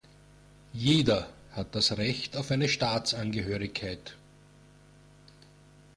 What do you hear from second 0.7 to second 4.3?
Jeder hat das Recht auf eine Staatsangehörigkeit.